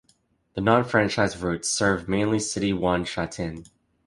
[0.55, 3.65] The non-franchised routes serve mainly City One Sha Tin.